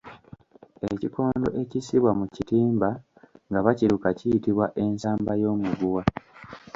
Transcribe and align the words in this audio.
Ekikondo 0.91 1.47
ekissibwa 1.61 2.11
mu 2.19 2.25
kitimba 2.35 2.89
nga 3.49 3.59
bakiruka 3.65 4.07
kiyitibwa 4.17 4.65
ensamba 4.85 5.31
y’omugwa. 5.41 6.03